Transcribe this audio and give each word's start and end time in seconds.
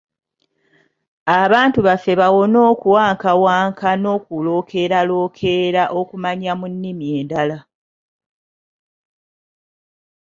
Abantu 1.41 1.79
baffe 1.87 2.13
bawone 2.19 2.59
okuwankawanka 2.71 3.89
n’okulookeralookera 4.01 5.83
okumanya 5.99 6.51
mu 6.59 6.67
nnimi 6.73 7.05
endala. 7.19 7.57